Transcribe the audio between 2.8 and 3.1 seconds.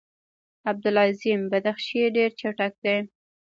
دی.